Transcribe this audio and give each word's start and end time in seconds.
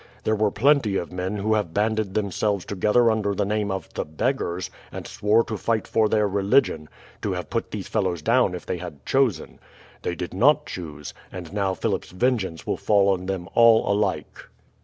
There 0.23 0.33
were 0.35 0.49
plenty 0.49 0.97
of 0.97 1.11
men 1.11 1.35
who 1.37 1.53
have 1.53 1.75
banded 1.75 2.15
themselves 2.15 2.65
together 2.65 3.11
under 3.11 3.35
the 3.35 3.45
name 3.45 3.69
of 3.69 3.93
'the 3.93 4.05
beggars,' 4.05 4.71
and 4.91 5.05
swore 5.05 5.43
to 5.43 5.57
fight 5.59 5.87
for 5.87 6.09
their 6.09 6.27
religion, 6.27 6.89
to 7.21 7.33
have 7.33 7.51
put 7.51 7.69
these 7.69 7.87
fellows 7.87 8.23
down 8.23 8.55
if 8.55 8.65
they 8.65 8.77
had 8.79 9.05
chosen. 9.05 9.59
They 10.01 10.15
did 10.15 10.33
not 10.33 10.65
choose, 10.65 11.13
and 11.31 11.53
now 11.53 11.75
Philip's 11.75 12.09
vengeance 12.09 12.65
will 12.65 12.77
fall 12.77 13.09
on 13.09 13.27
them 13.27 13.47
all 13.53 13.87
alike." 13.93 14.45